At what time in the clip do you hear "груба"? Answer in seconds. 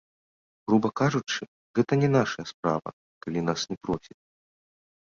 0.69-0.89